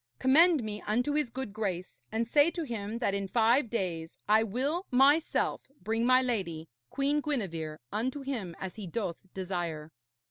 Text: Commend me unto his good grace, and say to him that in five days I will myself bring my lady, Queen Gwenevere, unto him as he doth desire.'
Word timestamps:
Commend 0.17 0.63
me 0.63 0.81
unto 0.87 1.11
his 1.13 1.29
good 1.29 1.53
grace, 1.53 2.01
and 2.11 2.27
say 2.27 2.49
to 2.49 2.63
him 2.63 2.97
that 2.97 3.13
in 3.13 3.27
five 3.27 3.69
days 3.69 4.17
I 4.27 4.41
will 4.41 4.87
myself 4.89 5.61
bring 5.79 6.07
my 6.07 6.23
lady, 6.23 6.69
Queen 6.89 7.21
Gwenevere, 7.21 7.77
unto 7.91 8.21
him 8.21 8.55
as 8.59 8.77
he 8.77 8.87
doth 8.87 9.27
desire.' 9.35 9.91